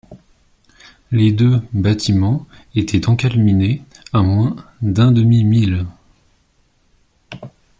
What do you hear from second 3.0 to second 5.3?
encalminés à moins d’un